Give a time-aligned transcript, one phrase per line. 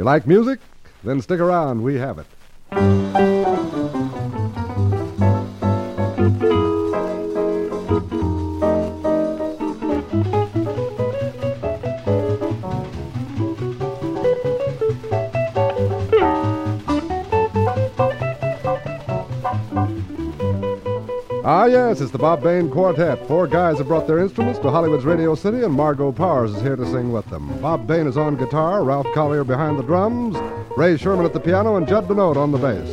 [0.00, 0.60] you like music?
[1.04, 1.82] Then stick around.
[1.82, 3.29] We have it.
[21.52, 23.26] Ah, yes, it's the Bob Bain Quartet.
[23.26, 26.76] Four guys have brought their instruments to Hollywood's Radio City, and Margo Powers is here
[26.76, 27.48] to sing with them.
[27.60, 30.36] Bob Bain is on guitar, Ralph Collier behind the drums,
[30.76, 32.88] Ray Sherman at the piano, and Jud De Naut on the bass.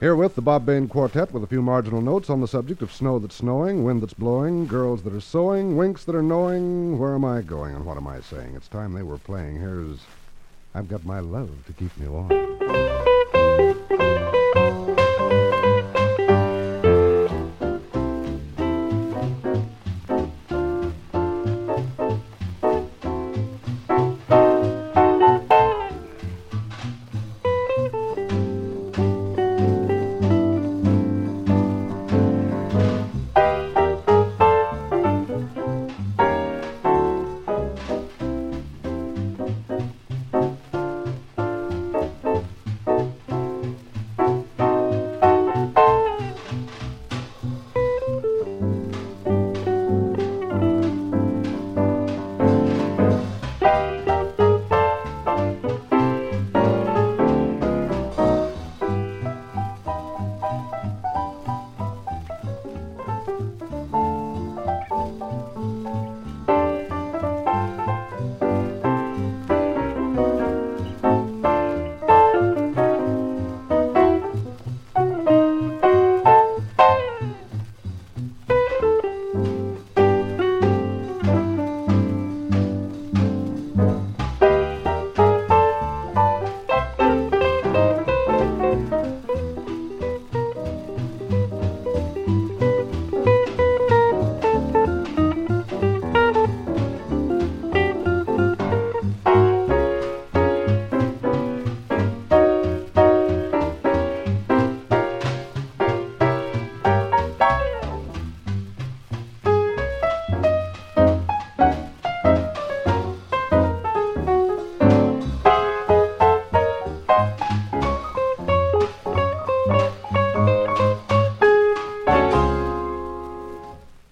[0.00, 3.18] Herewith, the Bob Bain Quartet with a few marginal notes on the subject of snow
[3.18, 6.98] that's snowing, wind that's blowing, girls that are sewing, winks that are knowing.
[6.98, 8.54] Where am I going and what am I saying?
[8.54, 9.56] It's time they were playing.
[9.56, 10.00] Here's
[10.74, 13.13] I've got my love to keep me warm.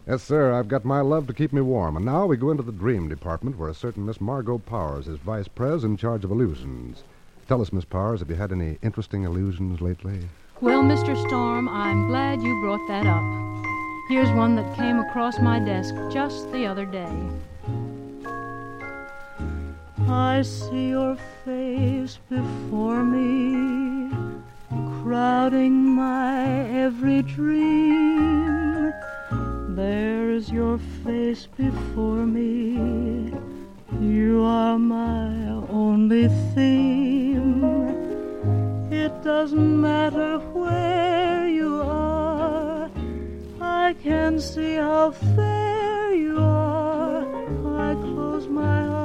[0.06, 1.96] Yes, sir, I've got my love to keep me warm.
[1.96, 5.18] And now we go into the dream department where a certain Miss Margo Powers is
[5.18, 7.04] vice pres in charge of illusions.
[7.46, 10.28] Tell us, Miss Powers, have you had any interesting illusions lately?
[10.60, 11.16] Well, Mr.
[11.28, 13.22] Storm, I'm glad you brought that up.
[14.08, 17.08] Here's one that came across my desk just the other day.
[20.08, 24.10] I see your face before me,
[25.02, 28.92] crowding my every dream.
[29.74, 33.32] There's your face before me.
[34.00, 35.32] You are my
[35.70, 37.64] only theme.
[38.90, 42.90] It doesn't matter where you are.
[43.62, 47.24] I can see how fair you are.
[47.90, 49.01] I close my eyes.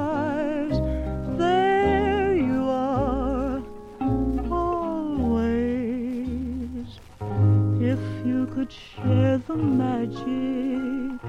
[8.58, 11.20] Could share the magic,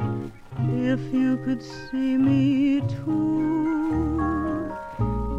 [0.89, 4.73] if you could see me too,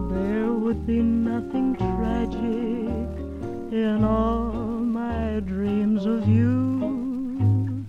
[0.09, 3.11] there would be nothing tragic
[3.73, 7.85] in all my dreams of you.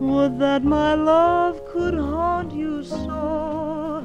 [0.00, 4.00] Would that my love could haunt you so,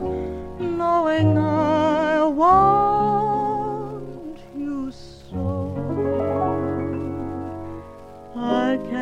[0.60, 3.25] knowing I want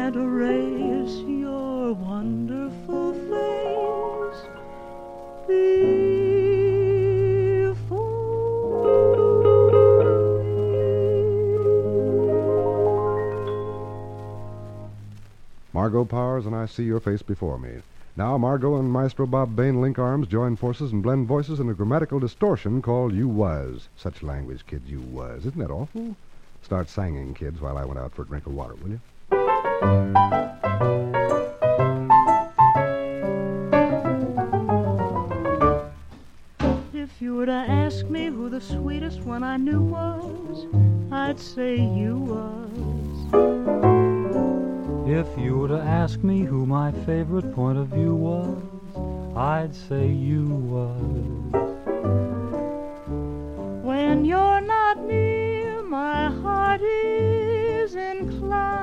[0.03, 4.44] can't erase your wonderful face
[15.71, 17.69] Margo Powers and I see your face before me.
[18.17, 21.73] Now, Margo and Maestro Bob Bain link arms, join forces, and blend voices in a
[21.73, 23.88] grammatical distortion called You Was.
[23.95, 25.45] Such language, kids, you was.
[25.45, 26.17] Isn't that awful?
[26.61, 28.99] Start singing, kids, while I went out for a drink of water, will you?
[36.94, 40.68] If you were to ask me who the sweetest one I knew was,
[41.12, 42.69] I'd say you was.
[45.06, 48.63] If you were to ask me who my favorite point of view was,
[49.35, 51.01] I'd say you was.
[53.83, 58.82] When you're not near, my heart is inclined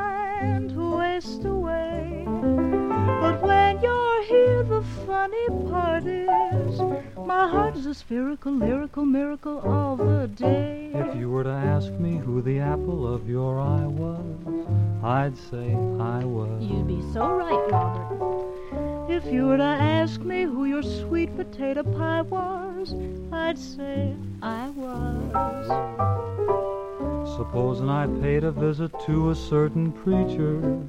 [1.45, 2.25] away.
[2.25, 6.81] But when you're here, the funny part is,
[7.27, 10.91] my heart is a spherical, lyrical miracle all the day.
[10.95, 15.75] If you were to ask me who the apple of your eye was, I'd say
[16.01, 16.63] I was.
[16.63, 19.11] You'd be so right, Robert.
[19.11, 22.95] If you were to ask me who your sweet potato pie was,
[23.31, 25.67] I'd say I was.
[27.37, 30.81] Supposing I paid a visit to a certain preacher.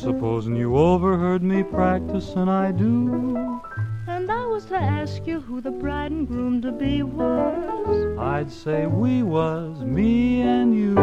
[0.00, 3.60] Supposing you overheard me practice, and I do.
[4.06, 8.18] And I was to ask you who the bride and groom to be was.
[8.18, 10.94] I'd say we was, me and you.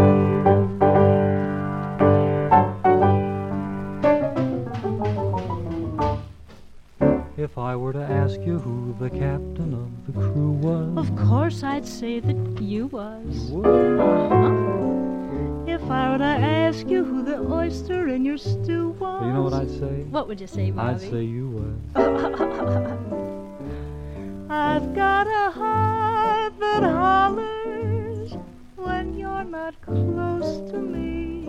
[7.38, 11.64] If I were to ask you who the captain of the crew was, Of course,
[11.64, 13.50] I'd say that you was.
[13.52, 14.71] would
[15.84, 19.26] If I were to ask you who the oyster in your stew was.
[19.26, 20.04] you know what I'd say?
[20.10, 20.94] What would you say, Bobby?
[20.94, 21.74] I'd say you were.
[24.50, 28.34] I've got a heart that hollers
[28.76, 31.46] when you're not close to me.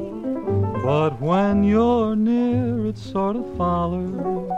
[0.82, 4.50] But when you're near, it sort of follows.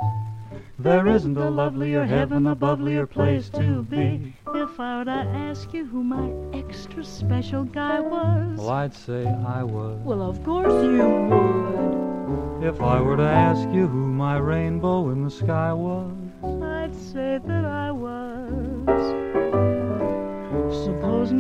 [0.78, 4.33] There isn't a lovelier heaven, a bubblier place to be.
[4.74, 8.58] If I were to ask you who my extra special guy was.
[8.58, 10.00] Well, I'd say I was.
[10.02, 12.64] Well, of course you would.
[12.64, 16.10] If I were to ask you who my rainbow in the sky was,
[16.42, 17.83] I'd say that I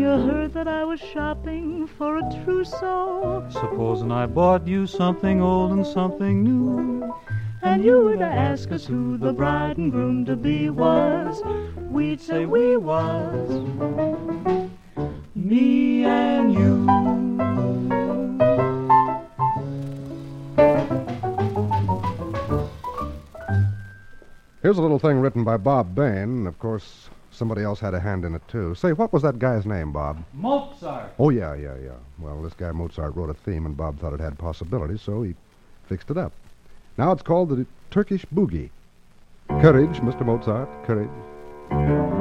[0.04, 5.72] you heard that I was shopping for a trousseau, supposing I bought you something old
[5.72, 7.10] and something new,
[7.62, 11.42] and you were to ask us who the bride and groom to be was,
[11.90, 13.48] we'd say we was
[15.34, 16.84] me and you.
[24.60, 26.46] Here's a little thing written by Bob Bain.
[26.46, 28.74] Of course, somebody else had a hand in it, too.
[28.74, 30.24] Say, what was that guy's name, Bob?
[30.32, 31.12] Mozart.
[31.18, 31.96] Oh, yeah, yeah, yeah.
[32.18, 35.34] Well, this guy Mozart wrote a theme, and Bob thought it had possibilities, so he
[35.86, 36.32] fixed it up.
[36.96, 38.70] Now it's called the Turkish Boogie.
[39.48, 40.24] Courage, Mr.
[40.24, 42.13] Mozart, courage.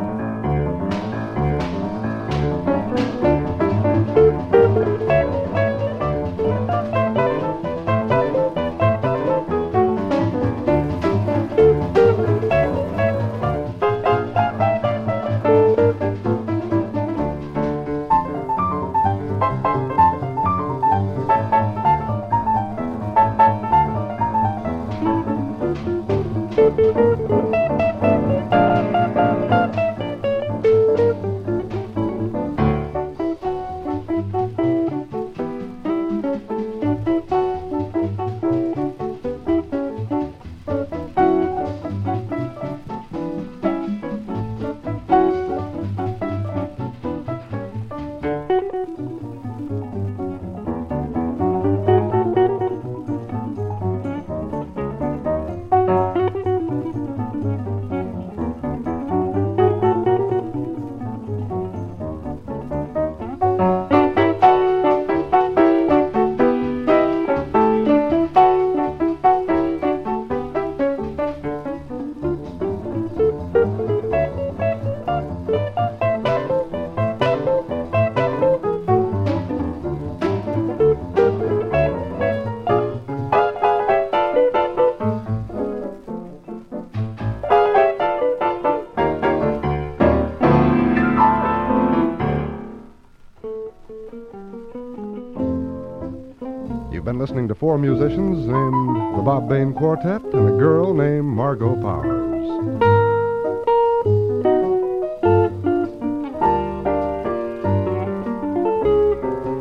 [97.13, 101.75] Been listening to four musicians named the Bob Bain Quartet and a girl named Margo
[101.75, 102.41] Powers.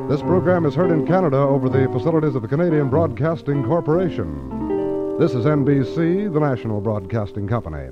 [0.08, 5.18] This program is heard in Canada over the facilities of the Canadian Broadcasting Corporation.
[5.18, 7.90] This is NBC, the national broadcasting company.